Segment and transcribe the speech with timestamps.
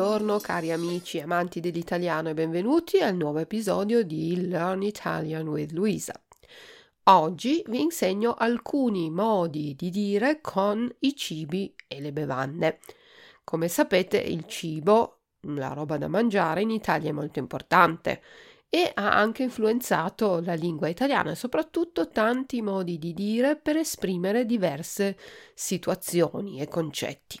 [0.00, 6.18] Buongiorno cari amici amanti dell'italiano e benvenuti al nuovo episodio di Learn Italian with Luisa.
[7.02, 12.80] Oggi vi insegno alcuni modi di dire con i cibi e le bevande.
[13.44, 18.22] Come sapete il cibo, la roba da mangiare in Italia è molto importante
[18.70, 24.46] e ha anche influenzato la lingua italiana e soprattutto tanti modi di dire per esprimere
[24.46, 25.18] diverse
[25.52, 27.38] situazioni e concetti.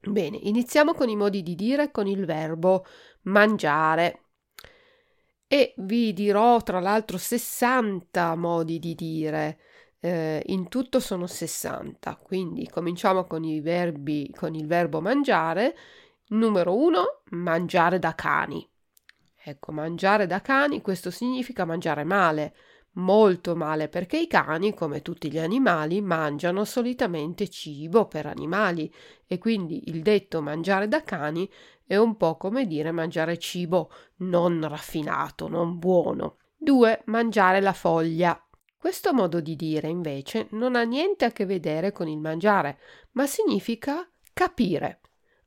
[0.00, 2.84] Bene, iniziamo con i modi di dire con il verbo
[3.22, 4.22] mangiare.
[5.46, 9.58] E vi dirò tra l'altro 60 modi di dire.
[10.00, 15.74] Eh, in tutto sono 60, quindi cominciamo con i verbi con il verbo mangiare.
[16.28, 18.68] Numero 1, mangiare da cani.
[19.42, 22.54] Ecco, mangiare da cani, questo significa mangiare male,
[22.92, 28.92] molto male perché i cani, come tutti gli animali, mangiano solitamente cibo per animali
[29.26, 31.48] e quindi il detto mangiare da cani
[31.86, 36.36] è un po' come dire mangiare cibo non raffinato, non buono.
[36.56, 37.02] 2.
[37.06, 38.42] Mangiare la foglia.
[38.76, 42.78] Questo modo di dire invece non ha niente a che vedere con il mangiare,
[43.12, 45.00] ma significa capire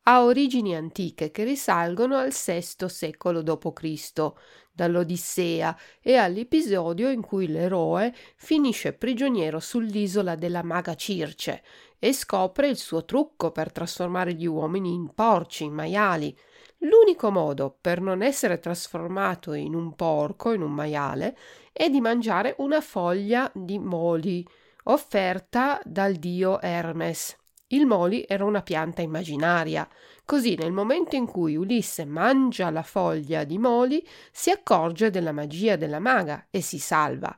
[0.03, 4.31] ha origini antiche che risalgono al VI secolo d.C.,
[4.73, 11.61] dall'Odissea e all'episodio in cui l'eroe finisce prigioniero sull'isola della maga Circe
[11.99, 16.35] e scopre il suo trucco per trasformare gli uomini in porci, in maiali.
[16.79, 21.38] L'unico modo per non essere trasformato in un porco, in un maiale,
[21.72, 24.44] è di mangiare una foglia di moli
[24.85, 27.41] offerta dal dio Hermes.
[27.73, 29.88] Il moli era una pianta immaginaria.
[30.25, 35.78] Così nel momento in cui Ulisse mangia la foglia di moli, si accorge della magia
[35.78, 37.36] della maga e si salva.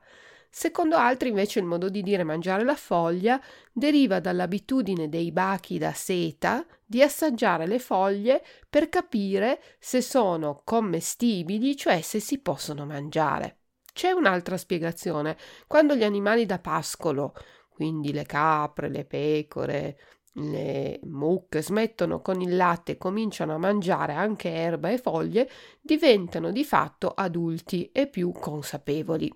[0.49, 3.41] Secondo altri invece il modo di dire mangiare la foglia
[3.71, 11.75] deriva dall'abitudine dei bachi da seta di assaggiare le foglie per capire se sono commestibili,
[11.75, 13.57] cioè se si possono mangiare.
[13.93, 15.37] C'è un'altra spiegazione.
[15.67, 17.33] Quando gli animali da pascolo,
[17.69, 19.97] quindi le capre, le pecore,
[20.33, 25.49] le mucche smettono con il latte e cominciano a mangiare anche erba e foglie,
[25.81, 29.31] diventano di fatto adulti e più consapevoli.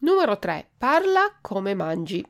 [0.00, 0.70] Numero 3.
[0.78, 2.24] Parla come mangi.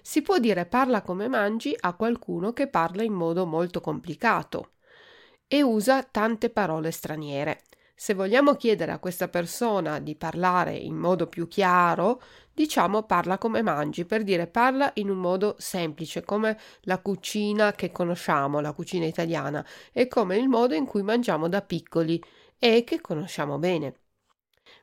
[0.00, 4.72] Si può dire parla come mangi a qualcuno che parla in modo molto complicato
[5.48, 7.62] e usa tante parole straniere.
[8.00, 12.22] Se vogliamo chiedere a questa persona di parlare in modo più chiaro,
[12.54, 17.90] diciamo parla come mangi, per dire parla in un modo semplice, come la cucina che
[17.90, 22.22] conosciamo, la cucina italiana, e come il modo in cui mangiamo da piccoli
[22.56, 23.96] e che conosciamo bene.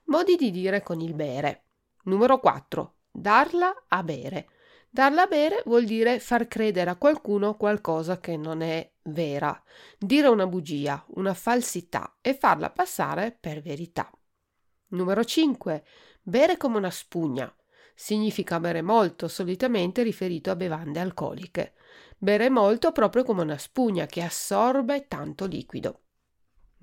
[0.08, 1.68] Modi di dire con il bere.
[2.04, 2.96] Numero 4.
[3.10, 4.50] Darla a bere.
[4.96, 9.62] Darla a bere vuol dire far credere a qualcuno qualcosa che non è vera,
[9.98, 14.10] dire una bugia, una falsità e farla passare per verità.
[14.92, 15.84] Numero 5.
[16.22, 17.54] Bere come una spugna.
[17.94, 21.74] Significa bere molto, solitamente riferito a bevande alcoliche.
[22.18, 26.04] Bere molto proprio come una spugna che assorbe tanto liquido.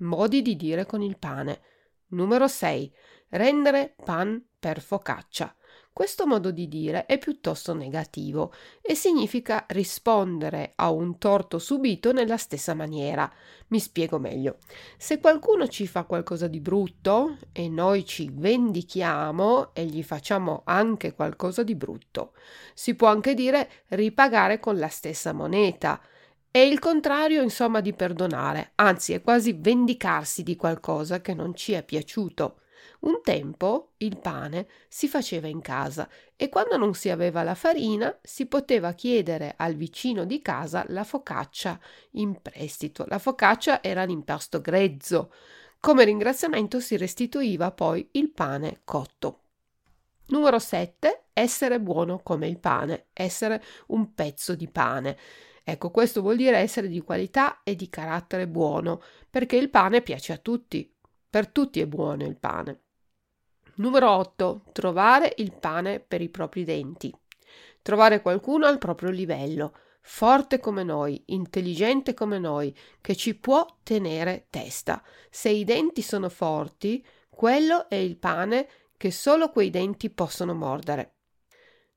[0.01, 1.61] Modi di dire con il pane.
[2.09, 2.93] Numero 6.
[3.29, 5.55] Rendere pan per focaccia.
[5.93, 12.37] Questo modo di dire è piuttosto negativo e significa rispondere a un torto subito nella
[12.37, 13.31] stessa maniera.
[13.67, 14.57] Mi spiego meglio.
[14.97, 21.13] Se qualcuno ci fa qualcosa di brutto e noi ci vendichiamo e gli facciamo anche
[21.13, 22.33] qualcosa di brutto,
[22.73, 26.01] si può anche dire ripagare con la stessa moneta.
[26.49, 31.73] È il contrario, insomma, di perdonare, anzi è quasi vendicarsi di qualcosa che non ci
[31.73, 32.61] è piaciuto.
[33.03, 38.17] Un tempo il pane si faceva in casa e quando non si aveva la farina
[38.21, 41.77] si poteva chiedere al vicino di casa la focaccia
[42.11, 43.03] in prestito.
[43.09, 45.33] La focaccia era l'impasto grezzo.
[45.81, 49.39] Come ringraziamento si restituiva poi il pane cotto.
[50.27, 51.25] Numero 7.
[51.33, 55.17] Essere buono come il pane, essere un pezzo di pane.
[55.65, 60.31] Ecco, questo vuol dire essere di qualità e di carattere buono, perché il pane piace
[60.31, 60.89] a tutti.
[61.29, 62.82] Per tutti è buono il pane.
[63.75, 64.65] Numero 8.
[64.71, 67.11] Trovare il pane per i propri denti.
[67.81, 74.45] Trovare qualcuno al proprio livello, forte come noi, intelligente come noi, che ci può tenere
[74.51, 75.01] testa.
[75.31, 81.15] Se i denti sono forti, quello è il pane che solo quei denti possono mordere.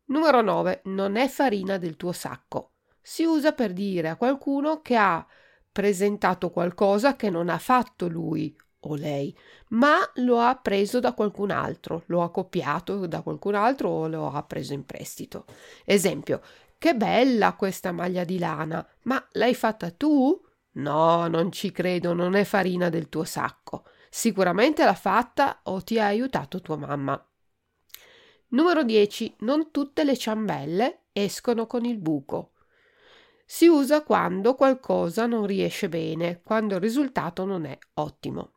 [0.07, 0.81] Numero 9.
[0.85, 2.71] Non è farina del tuo sacco.
[3.03, 5.25] Si usa per dire a qualcuno che ha
[5.71, 8.57] presentato qualcosa che non ha fatto lui
[8.87, 9.37] o lei,
[9.69, 14.31] ma lo ha preso da qualcun altro, lo ha copiato da qualcun altro o lo
[14.31, 15.45] ha preso in prestito.
[15.85, 16.41] Esempio,
[16.79, 20.41] che bella questa maglia di lana, ma l'hai fatta tu?
[20.73, 23.85] No, non ci credo, non è farina del tuo sacco.
[24.11, 27.23] Sicuramente l'ha fatta o ti ha aiutato tua mamma.
[28.49, 29.37] Numero 10.
[29.41, 32.53] Non tutte le ciambelle escono con il buco.
[33.45, 38.56] Si usa quando qualcosa non riesce bene, quando il risultato non è ottimo.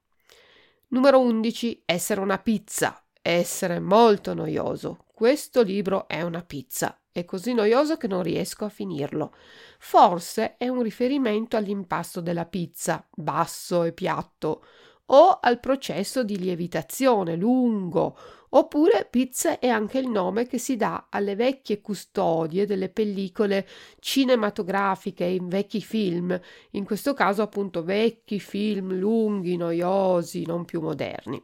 [0.91, 1.83] Numero 11.
[1.85, 2.99] Essere una pizza.
[3.21, 5.05] Essere molto noioso.
[5.13, 6.99] Questo libro è una pizza.
[7.11, 9.35] È così noioso che non riesco a finirlo.
[9.77, 14.63] Forse è un riferimento all'impasto della pizza, basso e piatto,
[15.11, 18.17] o al processo di lievitazione lungo,
[18.49, 23.67] oppure pizza è anche il nome che si dà alle vecchie custodie delle pellicole
[23.99, 26.39] cinematografiche in vecchi film,
[26.71, 31.43] in questo caso appunto vecchi film lunghi, noiosi, non più moderni.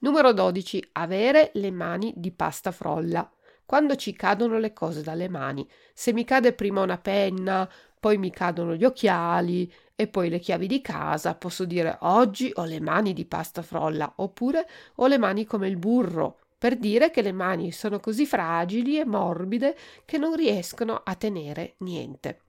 [0.00, 0.90] Numero 12.
[0.92, 3.30] Avere le mani di pasta frolla
[3.64, 5.68] quando ci cadono le cose dalle mani.
[5.92, 7.68] Se mi cade prima una penna,
[8.00, 12.64] poi mi cadono gli occhiali e poi le chiavi di casa, posso dire oggi ho
[12.64, 14.64] le mani di pasta frolla oppure
[14.94, 19.04] ho le mani come il burro, per dire che le mani sono così fragili e
[19.04, 22.42] morbide che non riescono a tenere niente.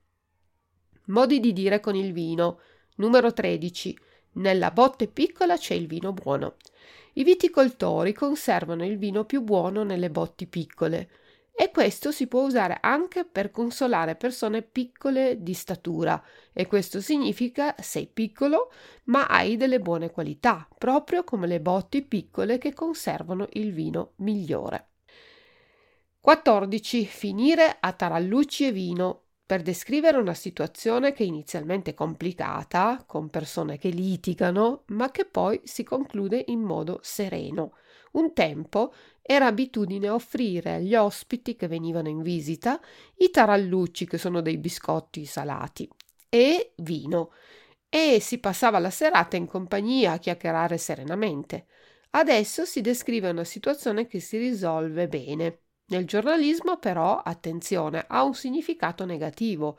[1.05, 2.59] Modi di dire con il vino.
[2.97, 3.97] Numero 13.
[4.33, 6.57] Nella botte piccola c'è il vino buono.
[7.13, 11.09] I viticoltori conservano il vino più buono nelle botti piccole
[11.61, 16.23] e questo si può usare anche per consolare persone piccole di statura
[16.53, 18.71] e questo significa sei piccolo
[19.07, 24.91] ma hai delle buone qualità, proprio come le botti piccole che conservano il vino migliore.
[26.21, 27.05] 14.
[27.05, 33.77] Finire a tarallucci e vino per descrivere una situazione che è inizialmente complicata, con persone
[33.77, 37.73] che litigano, ma che poi si conclude in modo sereno.
[38.11, 38.93] Un tempo
[39.31, 42.81] era abitudine offrire agli ospiti che venivano in visita
[43.17, 45.87] i tarallucci, che sono dei biscotti salati,
[46.27, 47.31] e vino,
[47.87, 51.67] e si passava la serata in compagnia a chiacchierare serenamente.
[52.09, 55.59] Adesso si descrive una situazione che si risolve bene.
[55.89, 59.77] Nel giornalismo però, attenzione, ha un significato negativo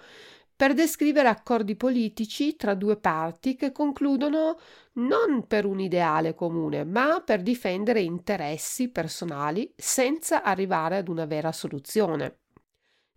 [0.61, 4.59] per descrivere accordi politici tra due parti che concludono
[4.97, 11.51] non per un ideale comune, ma per difendere interessi personali senza arrivare ad una vera
[11.51, 12.41] soluzione.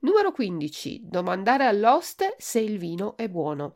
[0.04, 1.02] Numero 15.
[1.04, 3.74] Domandare all'oste se il vino è buono.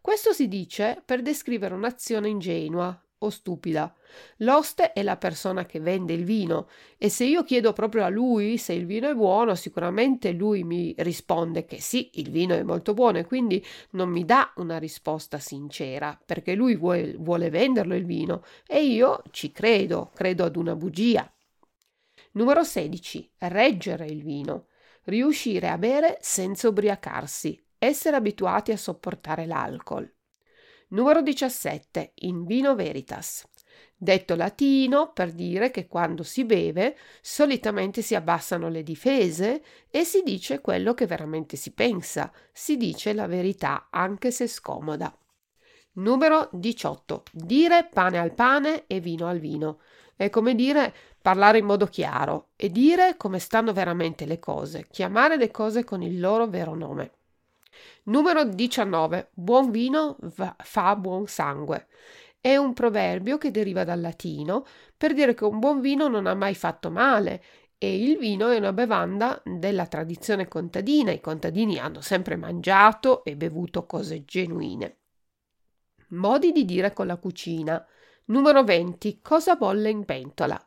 [0.00, 3.94] Questo si dice per descrivere un'azione ingenua, o stupida.
[4.38, 8.58] L'oste è la persona che vende il vino e se io chiedo proprio a lui
[8.58, 12.94] se il vino è buono, sicuramente lui mi risponde che sì, il vino è molto
[12.94, 18.04] buono e quindi non mi dà una risposta sincera perché lui vuole, vuole venderlo il
[18.04, 21.30] vino e io ci credo, credo ad una bugia.
[22.32, 23.32] Numero 16.
[23.38, 24.66] Reggere il vino.
[25.04, 27.60] Riuscire a bere senza ubriacarsi.
[27.78, 30.17] Essere abituati a sopportare l'alcol.
[30.90, 32.12] Numero 17.
[32.20, 33.46] In vino veritas.
[33.94, 40.22] Detto latino per dire che quando si beve solitamente si abbassano le difese e si
[40.22, 45.14] dice quello che veramente si pensa, si dice la verità anche se scomoda.
[45.94, 47.24] Numero 18.
[47.32, 49.80] Dire pane al pane e vino al vino.
[50.16, 55.36] È come dire parlare in modo chiaro e dire come stanno veramente le cose, chiamare
[55.36, 57.17] le cose con il loro vero nome.
[58.04, 59.30] Numero 19.
[59.34, 60.16] Buon vino
[60.58, 61.86] fa buon sangue.
[62.40, 64.64] È un proverbio che deriva dal latino
[64.96, 67.42] per dire che un buon vino non ha mai fatto male
[67.78, 71.12] e il vino è una bevanda della tradizione contadina.
[71.12, 74.96] I contadini hanno sempre mangiato e bevuto cose genuine.
[76.08, 77.84] Modi di dire con la cucina.
[78.26, 79.20] Numero 20.
[79.22, 80.60] Cosa bolle in pentola?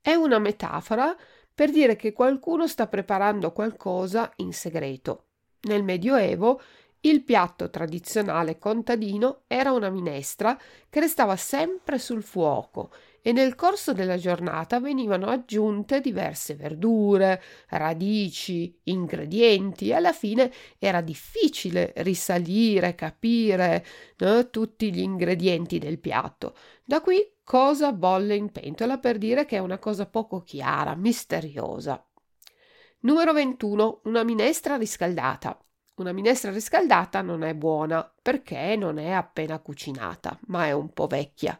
[0.00, 1.14] È una metafora
[1.54, 5.29] per dire che qualcuno sta preparando qualcosa in segreto.
[5.62, 6.60] Nel Medioevo
[7.02, 10.58] il piatto tradizionale contadino era una minestra
[10.90, 12.90] che restava sempre sul fuoco
[13.22, 21.00] e nel corso della giornata venivano aggiunte diverse verdure, radici, ingredienti e alla fine era
[21.00, 23.84] difficile risalire, capire
[24.18, 26.54] eh, tutti gli ingredienti del piatto.
[26.84, 32.02] Da qui cosa bolle in pentola per dire che è una cosa poco chiara, misteriosa.
[33.02, 34.02] Numero 21.
[34.04, 35.58] Una minestra riscaldata.
[35.94, 41.06] Una minestra riscaldata non è buona perché non è appena cucinata, ma è un po'
[41.06, 41.58] vecchia.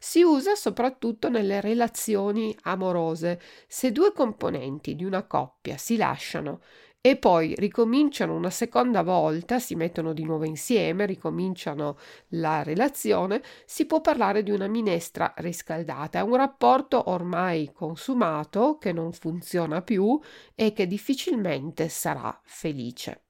[0.00, 3.40] Si usa soprattutto nelle relazioni amorose.
[3.68, 6.60] Se due componenti di una coppia si lasciano
[7.02, 11.96] e poi ricominciano una seconda volta, si mettono di nuovo insieme, ricominciano
[12.30, 16.18] la relazione, si può parlare di una minestra riscaldata.
[16.18, 20.20] È un rapporto ormai consumato che non funziona più
[20.54, 23.24] e che difficilmente sarà felice.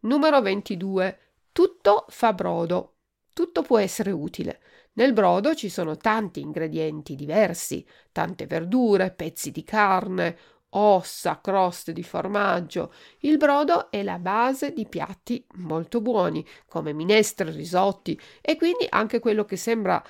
[0.00, 1.18] Numero 22.
[1.52, 2.96] Tutto fa brodo,
[3.32, 4.60] tutto può essere utile.
[4.94, 10.36] Nel brodo ci sono tanti ingredienti diversi, tante verdure, pezzi di carne,
[10.70, 12.92] ossa, croste di formaggio.
[13.20, 19.18] Il brodo è la base di piatti molto buoni, come minestre, risotti, e quindi anche
[19.18, 20.02] quello che sembra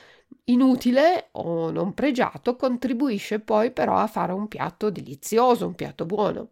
[0.44, 6.50] inutile o non pregiato contribuisce poi però a fare un piatto delizioso, un piatto buono.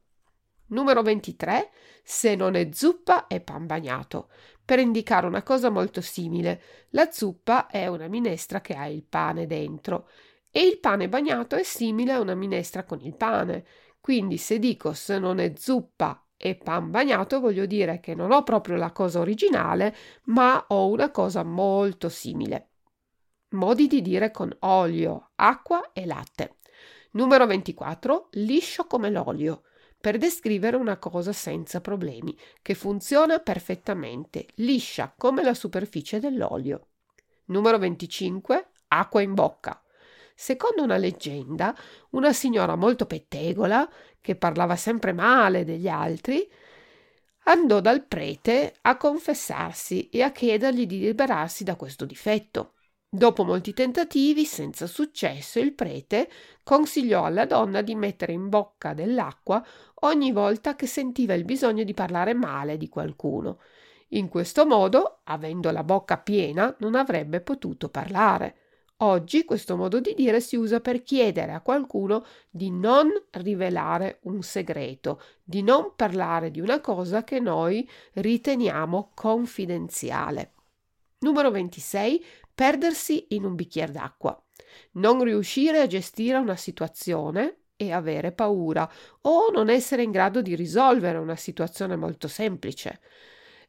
[0.69, 1.71] Numero 23.
[2.03, 4.29] Se non è zuppa è pan bagnato.
[4.65, 6.61] Per indicare una cosa molto simile,
[6.91, 10.09] la zuppa è una minestra che ha il pane dentro
[10.51, 13.65] e il pane bagnato è simile a una minestra con il pane.
[14.07, 18.45] Quindi se dico se non è zuppa e pan bagnato voglio dire che non ho
[18.45, 19.97] proprio la cosa originale,
[20.27, 22.69] ma ho una cosa molto simile.
[23.49, 26.59] Modi di dire con olio, acqua e latte.
[27.15, 28.29] Numero 24.
[28.35, 29.65] Liscio come l'olio.
[30.01, 36.91] Per descrivere una cosa senza problemi, che funziona perfettamente, liscia come la superficie dell'olio.
[37.47, 38.69] Numero 25.
[38.87, 39.81] Acqua in bocca.
[40.39, 41.75] Secondo una leggenda,
[42.11, 43.89] una signora molto pettegola,
[44.21, 46.47] che parlava sempre male degli altri,
[47.45, 52.75] andò dal prete a confessarsi e a chiedergli di liberarsi da questo difetto.
[53.09, 56.29] Dopo molti tentativi, senza successo, il prete
[56.63, 59.65] consigliò alla donna di mettere in bocca dell'acqua
[60.01, 63.61] ogni volta che sentiva il bisogno di parlare male di qualcuno.
[64.09, 68.66] In questo modo, avendo la bocca piena, non avrebbe potuto parlare.
[69.01, 74.41] Oggi questo modo di dire si usa per chiedere a qualcuno di non rivelare un
[74.41, 80.53] segreto, di non parlare di una cosa che noi riteniamo confidenziale.
[81.19, 82.25] Numero 26.
[82.55, 84.43] Perdersi in un bicchiere d'acqua.
[84.93, 88.91] Non riuscire a gestire una situazione e avere paura
[89.23, 93.01] o non essere in grado di risolvere una situazione molto semplice.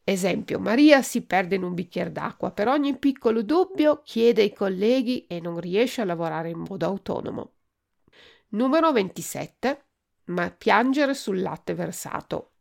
[0.10, 5.28] Esempio, Maria si perde in un bicchiere d'acqua, per ogni piccolo dubbio chiede ai colleghi
[5.28, 7.56] e non riesce a lavorare in modo autonomo.
[8.52, 9.88] Numero 27.
[10.28, 12.54] Ma piangere sul latte versato.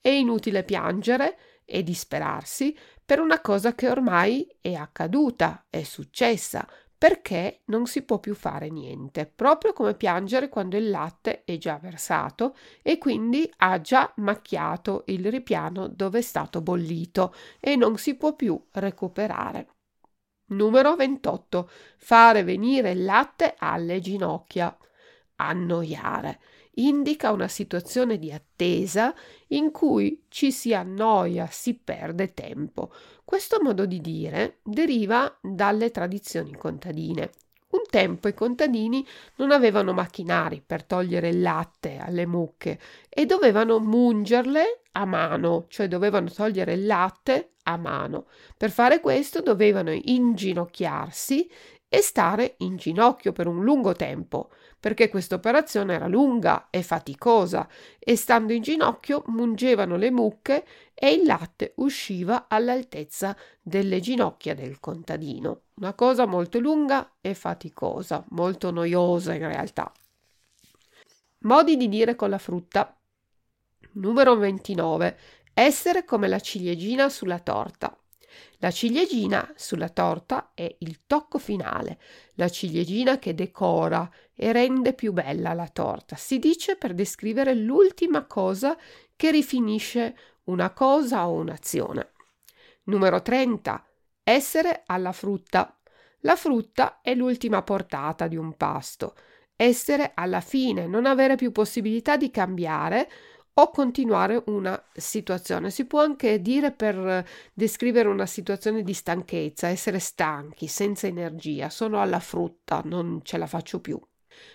[0.00, 6.66] È inutile piangere e disperarsi per una cosa che ormai è accaduta, è successa,
[6.98, 11.78] perché non si può più fare niente, proprio come piangere quando il latte è già
[11.78, 18.16] versato e quindi ha già macchiato il ripiano dove è stato bollito e non si
[18.16, 19.68] può più recuperare.
[20.50, 21.70] Numero 28.
[21.98, 24.76] Fare venire il latte alle ginocchia.
[25.36, 26.40] Annoiare
[26.78, 29.14] indica una situazione di attesa
[29.48, 32.92] in cui ci si annoia, si perde tempo.
[33.24, 37.30] Questo modo di dire deriva dalle tradizioni contadine.
[37.70, 39.06] Un tempo i contadini
[39.36, 42.78] non avevano macchinari per togliere il latte alle mucche
[43.10, 48.26] e dovevano mungerle a mano, cioè dovevano togliere il latte a mano.
[48.56, 51.50] Per fare questo dovevano inginocchiarsi
[51.88, 57.66] e stare in ginocchio per un lungo tempo, perché questa operazione era lunga e faticosa
[57.98, 64.80] e stando in ginocchio mungevano le mucche e il latte usciva all'altezza delle ginocchia del
[64.80, 65.62] contadino.
[65.76, 69.90] Una cosa molto lunga e faticosa, molto noiosa in realtà.
[71.40, 72.98] Modi di dire con la frutta.
[73.92, 75.18] Numero 29.
[75.54, 77.96] Essere come la ciliegina sulla torta.
[78.58, 81.98] La ciliegina sulla torta è il tocco finale,
[82.34, 86.16] la ciliegina che decora e rende più bella la torta.
[86.16, 88.76] Si dice per descrivere l'ultima cosa
[89.16, 92.12] che rifinisce una cosa o un'azione.
[92.84, 93.84] Numero 30.
[94.22, 95.78] Essere alla frutta.
[96.20, 99.14] La frutta è l'ultima portata di un pasto.
[99.56, 103.10] Essere alla fine, non avere più possibilità di cambiare
[103.60, 105.70] o continuare una situazione.
[105.70, 112.00] Si può anche dire per descrivere una situazione di stanchezza, essere stanchi, senza energia, sono
[112.00, 114.00] alla frutta, non ce la faccio più.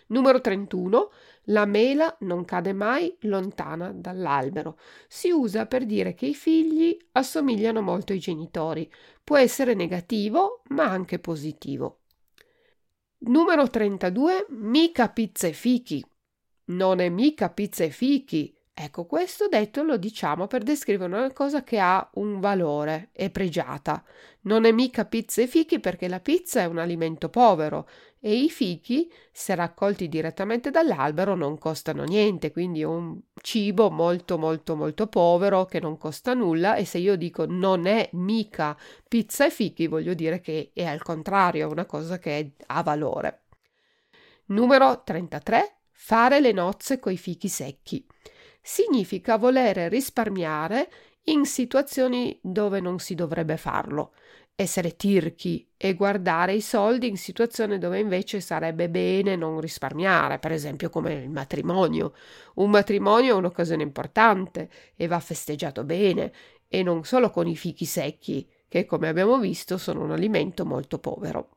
[0.08, 1.12] Numero 31.
[1.48, 4.78] La mela non cade mai lontana dall'albero.
[5.10, 8.90] Si usa per dire che i figli assomigliano molto ai genitori.
[9.22, 12.04] Può essere negativo, ma anche positivo.
[13.26, 14.46] Numero 32.
[14.52, 16.06] Mica pizza e fichi.
[16.66, 21.64] Non è mica pizza e fichi, Ecco, questo detto lo diciamo per descrivere una cosa
[21.64, 24.04] che ha un valore, è pregiata.
[24.42, 27.88] Non è mica pizza e fichi perché la pizza è un alimento povero
[28.20, 34.40] e i fichi, se raccolti direttamente dall'albero, non costano niente, quindi è un cibo molto
[34.40, 38.76] molto molto povero che non costa nulla e se io dico non è mica
[39.08, 43.44] pizza e fichi, voglio dire che è al contrario, è una cosa che ha valore.
[44.46, 45.76] Numero 33.
[45.92, 48.06] Fare le nozze coi fichi secchi
[48.64, 50.90] significa volere risparmiare
[51.26, 54.14] in situazioni dove non si dovrebbe farlo
[54.56, 60.52] essere tirchi e guardare i soldi in situazioni dove invece sarebbe bene non risparmiare, per
[60.52, 62.14] esempio come il matrimonio.
[62.56, 66.32] Un matrimonio è un'occasione importante e va festeggiato bene
[66.68, 71.00] e non solo con i fichi secchi, che come abbiamo visto sono un alimento molto
[71.00, 71.50] povero.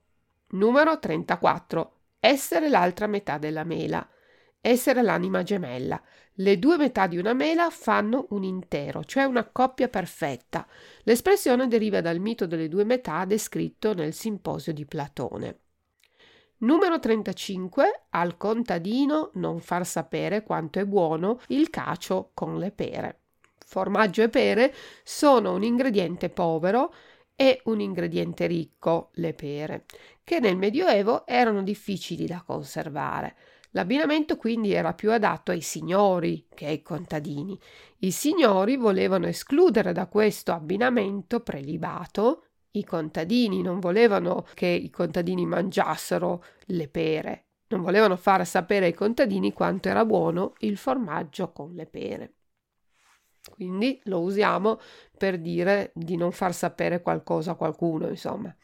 [0.51, 1.93] Numero 34.
[2.19, 4.07] Essere l'altra metà della mela.
[4.69, 6.03] Essere l'anima gemella.
[6.39, 10.67] Le due metà di una mela fanno un intero, cioè una coppia perfetta.
[11.05, 15.59] L'espressione deriva dal mito delle due metà descritto nel simposio di Platone.
[16.59, 18.07] Numero 35.
[18.11, 23.21] Al contadino non far sapere quanto è buono il cacio con le pere.
[23.65, 26.93] Formaggio e pere sono un ingrediente povero
[27.37, 29.85] e un ingrediente ricco, le pere,
[30.25, 33.37] che nel Medioevo erano difficili da conservare.
[33.71, 37.59] L'abbinamento quindi era più adatto ai signori che ai contadini.
[37.99, 45.47] I signori volevano escludere da questo abbinamento prelibato i contadini, non volevano che i contadini
[45.47, 51.73] mangiassero le pere, non volevano far sapere ai contadini quanto era buono il formaggio con
[51.73, 52.35] le pere.
[53.51, 54.81] Quindi lo usiamo
[55.17, 58.55] per dire di non far sapere qualcosa a qualcuno, insomma.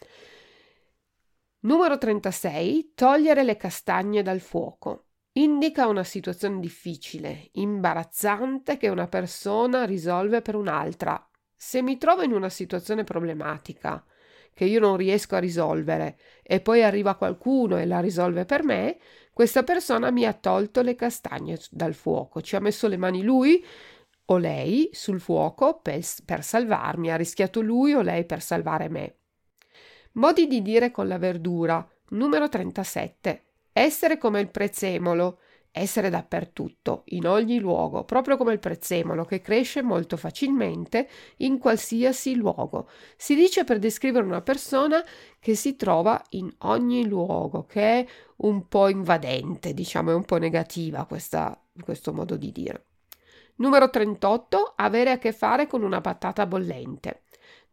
[1.64, 2.90] Numero 36.
[2.92, 5.10] Togliere le castagne dal fuoco.
[5.34, 11.24] Indica una situazione difficile, imbarazzante che una persona risolve per un'altra.
[11.54, 14.04] Se mi trovo in una situazione problematica
[14.52, 18.98] che io non riesco a risolvere e poi arriva qualcuno e la risolve per me,
[19.32, 23.64] questa persona mi ha tolto le castagne dal fuoco, ci ha messo le mani lui
[24.26, 29.16] o lei sul fuoco per, per salvarmi, ha rischiato lui o lei per salvare me.
[30.14, 31.86] Modi di dire con la verdura.
[32.10, 33.44] Numero 37.
[33.72, 35.38] Essere come il prezzemolo.
[35.74, 42.34] Essere dappertutto, in ogni luogo, proprio come il prezzemolo che cresce molto facilmente in qualsiasi
[42.34, 42.90] luogo.
[43.16, 45.02] Si dice per descrivere una persona
[45.40, 50.36] che si trova in ogni luogo, che è un po' invadente, diciamo, è un po'
[50.36, 52.84] negativa questa, questo modo di dire.
[53.56, 54.74] Numero 38.
[54.76, 57.22] Avere a che fare con una patata bollente.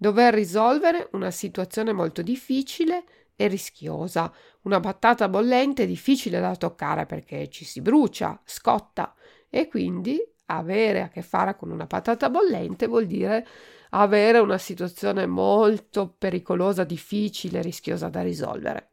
[0.01, 3.03] Dover risolvere una situazione molto difficile
[3.35, 4.33] e rischiosa.
[4.61, 9.13] Una patata bollente difficile da toccare perché ci si brucia, scotta
[9.49, 13.45] e quindi avere a che fare con una patata bollente vuol dire
[13.89, 18.91] avere una situazione molto pericolosa, difficile, rischiosa da risolvere.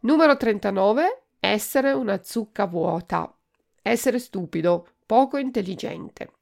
[0.00, 1.24] Numero 39.
[1.40, 3.30] Essere una zucca vuota.
[3.82, 6.36] Essere stupido, poco intelligente.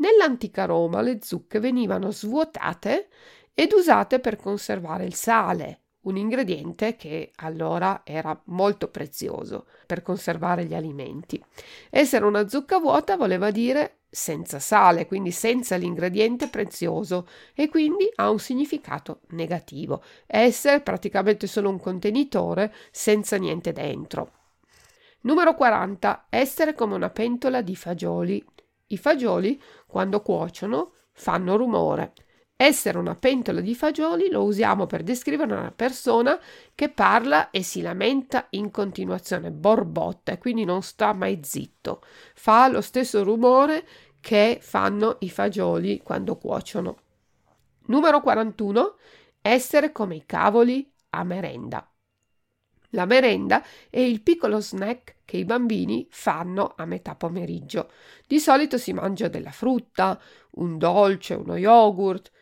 [0.00, 3.08] Nell'antica Roma le zucche venivano svuotate
[3.52, 10.64] ed usate per conservare il sale, un ingrediente che allora era molto prezioso per conservare
[10.64, 11.42] gli alimenti.
[11.90, 18.30] Essere una zucca vuota voleva dire senza sale, quindi senza l'ingrediente prezioso e quindi ha
[18.30, 20.02] un significato negativo.
[20.26, 24.32] Essere praticamente solo un contenitore senza niente dentro.
[25.20, 26.28] Numero 40.
[26.30, 28.42] Essere come una pentola di fagioli.
[28.92, 32.14] I fagioli, quando cuociono, fanno rumore.
[32.56, 36.38] Essere una pentola di fagioli lo usiamo per descrivere una persona
[36.74, 42.02] che parla e si lamenta in continuazione, borbotta e quindi non sta mai zitto.
[42.34, 43.86] Fa lo stesso rumore
[44.20, 46.96] che fanno i fagioli quando cuociono.
[47.86, 48.96] Numero 41.
[49.40, 51.90] Essere come i cavoli a merenda.
[52.90, 57.90] La merenda è il piccolo snack che i bambini fanno a metà pomeriggio.
[58.26, 60.20] Di solito si mangia della frutta,
[60.52, 62.32] un dolce, uno yogurt.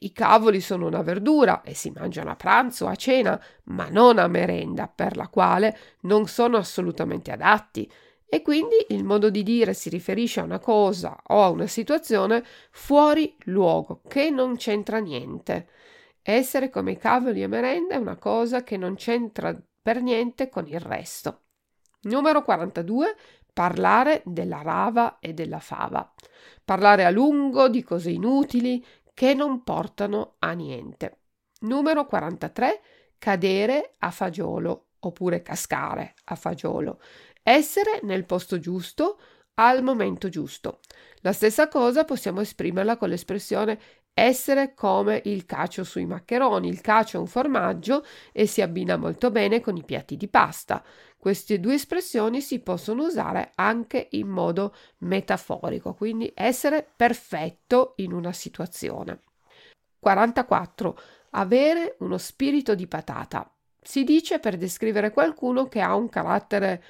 [0.00, 4.18] I cavoli sono una verdura e si mangiano a pranzo, o a cena, ma non
[4.18, 7.90] a merenda, per la quale non sono assolutamente adatti.
[8.28, 12.44] E quindi il modo di dire si riferisce a una cosa o a una situazione
[12.70, 15.68] fuori luogo, che non c'entra niente.
[16.20, 19.56] Essere come i cavoli a merenda è una cosa che non c'entra
[19.86, 21.42] per niente con il resto.
[22.02, 23.14] Numero 42.
[23.52, 26.12] Parlare della rava e della fava.
[26.64, 31.20] Parlare a lungo di cose inutili che non portano a niente.
[31.60, 32.80] Numero 43.
[33.16, 37.00] Cadere a fagiolo oppure cascare a fagiolo.
[37.40, 39.20] Essere nel posto giusto
[39.54, 40.80] al momento giusto.
[41.20, 43.78] La stessa cosa possiamo esprimerla con l'espressione
[44.18, 46.68] essere come il cacio sui maccheroni.
[46.68, 48.02] Il cacio è un formaggio
[48.32, 50.82] e si abbina molto bene con i piatti di pasta.
[51.18, 58.32] Queste due espressioni si possono usare anche in modo metaforico, quindi essere perfetto in una
[58.32, 59.20] situazione.
[59.98, 60.98] 44.
[61.32, 63.50] Avere uno spirito di patata.
[63.82, 66.82] Si dice per descrivere qualcuno che ha un carattere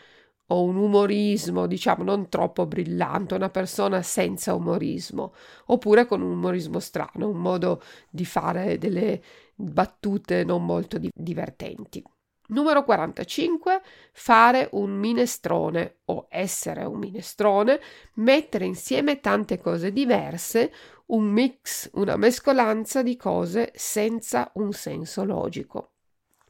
[0.49, 5.35] o un umorismo, diciamo, non troppo brillante, una persona senza umorismo,
[5.67, 9.21] oppure con un umorismo strano, un modo di fare delle
[9.55, 12.03] battute non molto di- divertenti.
[12.49, 13.81] Numero 45.
[14.13, 17.81] Fare un minestrone o essere un minestrone,
[18.15, 20.73] mettere insieme tante cose diverse,
[21.07, 25.95] un mix, una mescolanza di cose senza un senso logico.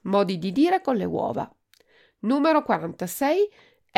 [0.02, 1.50] Modi di dire con le uova.
[2.20, 3.48] Numero 46.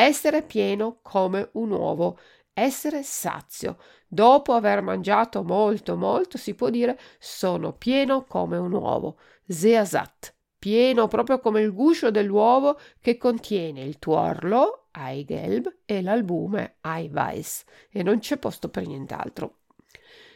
[0.01, 2.17] Essere pieno come un uovo,
[2.53, 3.77] essere sazio.
[4.07, 9.17] Dopo aver mangiato molto molto si può dire sono pieno come un uovo.
[9.45, 17.63] Zeazat pieno proprio come il guscio dell'uovo che contiene il tuorlo, Eigelb, e l'albume, Eiweiß,
[17.91, 19.55] e non c'è posto per nient'altro.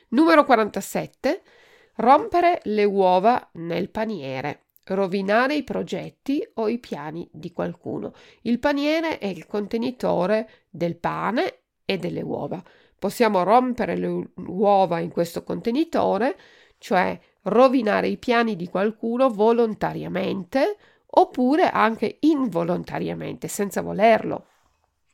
[0.09, 1.41] Numero 47.
[1.95, 4.63] Rompere le uova nel paniere.
[4.85, 8.13] Rovinare i progetti o i piani di qualcuno.
[8.41, 12.61] Il paniere è il contenitore del pane e delle uova.
[12.99, 16.37] Possiamo rompere le uova in questo contenitore,
[16.77, 24.47] cioè rovinare i piani di qualcuno volontariamente oppure anche involontariamente, senza volerlo.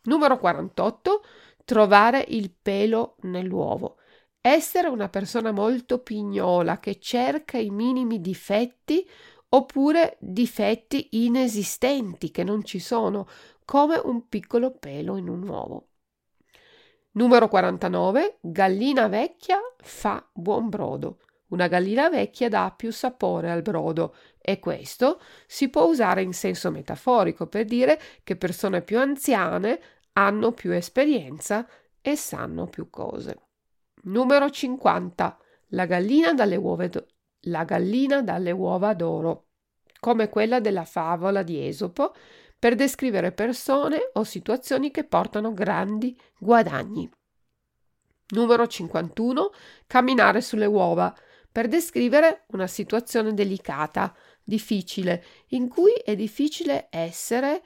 [0.04, 1.22] Numero 48.
[1.66, 3.98] Trovare il pelo nell'uovo.
[4.42, 9.08] Essere una persona molto pignola che cerca i minimi difetti
[9.50, 13.28] oppure difetti inesistenti che non ci sono,
[13.66, 15.88] come un piccolo pelo in un uovo.
[17.12, 18.38] Numero 49.
[18.42, 21.20] Gallina vecchia fa buon brodo.
[21.50, 26.70] Una gallina vecchia dà più sapore al brodo e questo si può usare in senso
[26.70, 29.80] metaforico per dire che persone più anziane
[30.14, 31.68] hanno più esperienza
[32.02, 33.48] e sanno più cose.
[34.04, 35.38] Numero 50.
[35.70, 36.88] La gallina dalle uova,
[37.50, 39.48] la gallina dalle uova d'oro,
[40.00, 42.14] come quella della favola di Esopo,
[42.58, 47.10] per descrivere persone o situazioni che portano grandi guadagni.
[48.32, 49.50] Numero 51.
[49.88, 51.16] Camminare sulle uova
[51.52, 57.64] per descrivere una situazione delicata, difficile, in cui è difficile essere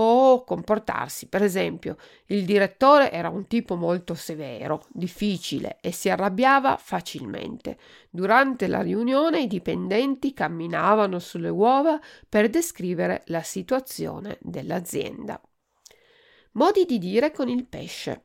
[0.00, 1.26] o comportarsi.
[1.26, 7.78] Per esempio, il direttore era un tipo molto severo, difficile e si arrabbiava facilmente.
[8.10, 15.40] Durante la riunione i dipendenti camminavano sulle uova per descrivere la situazione dell'azienda.
[16.52, 18.24] Modi di dire con il pesce.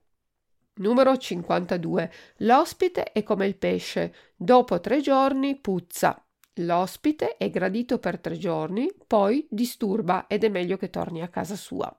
[0.76, 2.12] Numero 52.
[2.38, 6.23] L'ospite è come il pesce, dopo tre giorni puzza.
[6.58, 11.56] L'ospite è gradito per tre giorni, poi disturba ed è meglio che torni a casa
[11.56, 11.96] sua.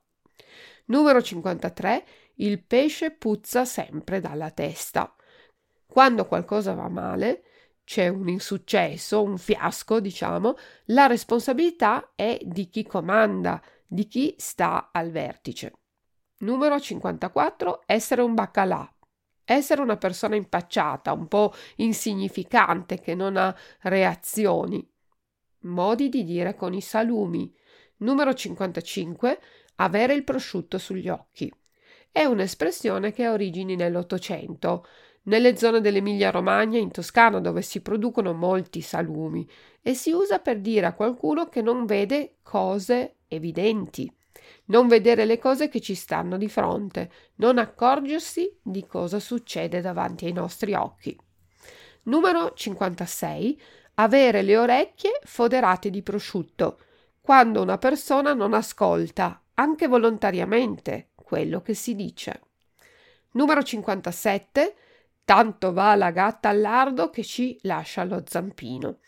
[0.87, 2.05] Numero 53.
[2.35, 5.15] Il pesce puzza sempre dalla testa.
[5.87, 7.45] Quando qualcosa va male,
[7.85, 14.91] c'è un insuccesso, un fiasco, diciamo, la responsabilità è di chi comanda, di chi sta
[14.93, 15.73] al vertice.
[16.39, 17.83] Numero 54.
[17.87, 18.94] Essere un baccalà.
[19.45, 24.87] Essere una persona impacciata, un po' insignificante, che non ha reazioni.
[25.61, 27.53] Modi di dire con i salumi.
[27.99, 29.39] Numero 55.
[29.77, 31.53] Avere il prosciutto sugli occhi.
[32.11, 34.87] È un'espressione che ha origini nell'Ottocento,
[35.25, 39.49] nelle zone dell'Emilia-Romagna in Toscana dove si producono molti salumi
[39.83, 44.13] e si usa per dire a qualcuno che non vede cose evidenti
[44.67, 50.27] non vedere le cose che ci stanno di fronte, non accorgersi di cosa succede davanti
[50.27, 51.19] ai nostri occhi.
[52.05, 53.61] Numero 56.
[53.97, 56.79] Avere le orecchie foderate di prosciutto,
[57.21, 62.41] quando una persona non ascolta, anche volontariamente, quello che si dice.
[63.33, 64.77] Numero 57.
[65.25, 68.99] Tanto va la gatta al lardo che ci lascia lo zampino.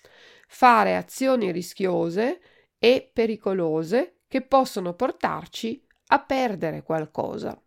[0.48, 2.40] Fare azioni rischiose
[2.78, 7.60] e pericolose che possono portarci a perdere qualcosa.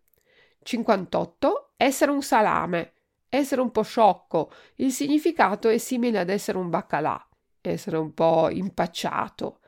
[0.62, 1.72] 58.
[1.76, 2.92] Essere un salame,
[3.28, 4.52] essere un po' sciocco.
[4.76, 7.28] Il significato è simile ad essere un baccalà,
[7.60, 9.60] essere un po' impacciato.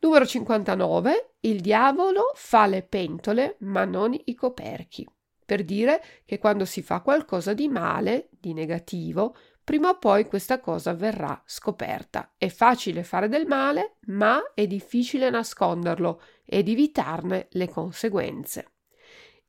[0.00, 1.36] Numero 59.
[1.40, 5.08] Il diavolo fa le pentole ma non i coperchi.
[5.46, 10.60] Per dire che quando si fa qualcosa di male, di negativo, prima o poi questa
[10.60, 12.34] cosa verrà scoperta.
[12.36, 18.72] È facile fare del male, ma è difficile nasconderlo ed evitarne le conseguenze.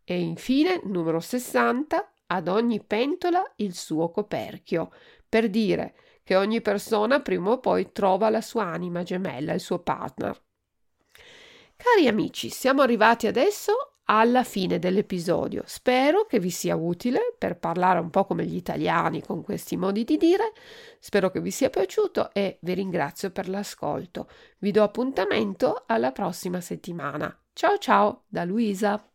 [0.06, 4.92] E infine, numero 60, ad ogni pentola il suo coperchio,
[5.28, 9.80] per dire che ogni persona prima o poi trova la sua anima gemella, il suo
[9.80, 10.42] partner.
[11.76, 15.64] Cari amici, siamo arrivati adesso alla fine dell'episodio.
[15.66, 20.04] Spero che vi sia utile per parlare un po' come gli italiani con questi modi
[20.04, 20.52] di dire.
[21.00, 24.30] Spero che vi sia piaciuto e vi ringrazio per l'ascolto.
[24.60, 27.36] Vi do appuntamento alla prossima settimana.
[27.54, 29.10] Ciao ciao da Luisa.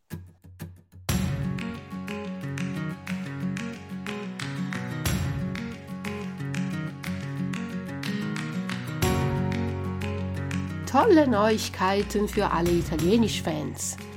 [10.90, 14.10] Tolle Neuigkeiten für alle Italienisch-Fans.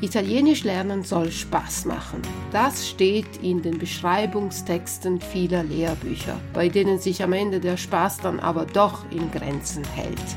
[0.00, 2.22] Italienisch lernen soll Spaß machen.
[2.52, 8.38] Das steht in den Beschreibungstexten vieler Lehrbücher, bei denen sich am Ende der Spaß dann
[8.38, 10.36] aber doch in Grenzen hält.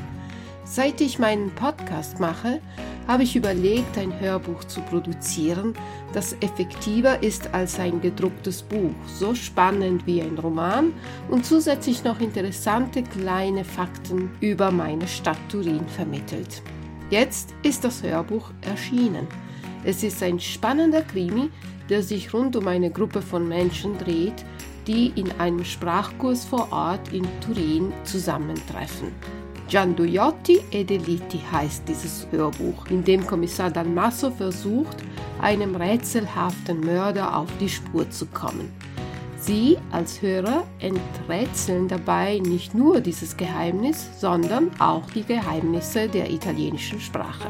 [0.64, 2.60] Seit ich meinen Podcast mache,
[3.08, 5.76] habe ich überlegt, ein Hörbuch zu produzieren,
[6.14, 10.94] das effektiver ist als ein gedrucktes Buch, so spannend wie ein Roman
[11.30, 16.64] und zusätzlich noch interessante kleine Fakten über meine Stadt Turin vermittelt.
[17.12, 19.28] Jetzt ist das Hörbuch erschienen.
[19.84, 21.50] Es ist ein spannender Krimi,
[21.90, 24.46] der sich rund um eine Gruppe von Menschen dreht,
[24.88, 29.10] die in einem Sprachkurs vor Ort in Turin zusammentreffen.
[29.68, 34.98] Gianduiotti e Deliti heißt dieses Hörbuch, in dem Kommissar Dalmasso versucht,
[35.42, 38.70] einem rätselhaften Mörder auf die Spur zu kommen.
[39.38, 47.00] Sie als Hörer enträtseln dabei nicht nur dieses Geheimnis, sondern auch die Geheimnisse der italienischen
[47.00, 47.48] Sprache.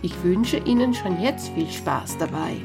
[0.05, 2.57] Ich wünsche Ihnen schon jetzt viel Spaß dabei.